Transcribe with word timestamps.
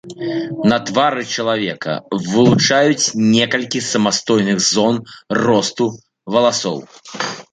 На 0.69 0.77
твары 0.89 1.23
чалавека, 1.39 1.93
вылучаюць 2.29 3.13
некалькі 3.35 3.83
самастойных 3.91 4.57
зон 4.71 4.95
росту 5.43 5.91
валасоў. 6.37 6.77